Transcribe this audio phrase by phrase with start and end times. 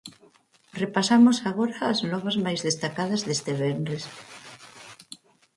[0.83, 4.03] Repasamos agora as novas máis destacadas deste venres.